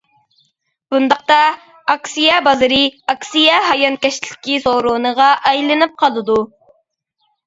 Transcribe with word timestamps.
بۇنداقتا، 0.93 1.35
ئاكسىيە 1.93 2.39
بازىرى 2.47 2.79
ئاكسىيە 3.13 3.57
ھايانكەشلىكى 3.65 4.55
سورۇنىغا 4.63 5.27
ئايلىنىپ 5.51 5.95
قالىدۇ. 6.01 6.39